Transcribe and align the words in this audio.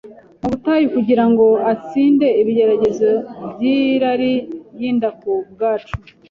mu 0.39 0.47
butayu 0.51 0.87
kugira 0.95 1.23
ngo 1.31 1.45
atsinde 1.71 2.27
ibigeragezo 2.41 3.09
by’irari 3.51 4.33
ry’inda 4.73 5.09
ku 5.19 5.31
bwacu, 5.51 5.95